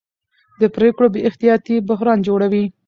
د 0.59 0.61
پرېکړو 0.75 1.07
بې 1.13 1.21
احتیاطي 1.27 1.75
بحران 1.89 2.19
جوړوي 2.27 2.65